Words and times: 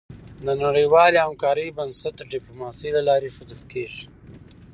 د 0.45 0.47
نړیوالې 0.63 1.19
همکارۍ 1.27 1.67
بنسټ 1.77 2.13
د 2.17 2.21
ډيپلوماسی 2.33 2.89
له 2.95 3.01
لارې 3.07 3.25
ایښودل 3.27 3.61
کېږي. 3.71 4.05